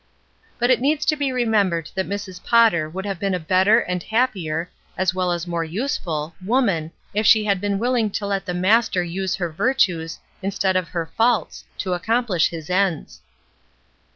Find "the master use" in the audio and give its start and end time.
8.47-9.35